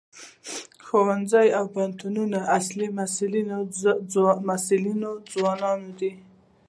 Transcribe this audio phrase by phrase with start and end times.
[0.77, 5.01] د ښوونځیو او پوهنتونونو اصلي محصلین
[5.33, 6.11] ځوانان دي.